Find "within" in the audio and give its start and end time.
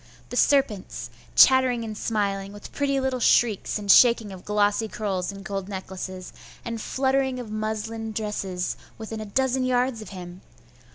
8.97-9.19